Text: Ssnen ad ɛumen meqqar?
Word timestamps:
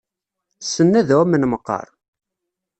Ssnen 0.61 0.99
ad 0.99 1.09
ɛumen 1.17 1.47
meqqar? 1.51 1.87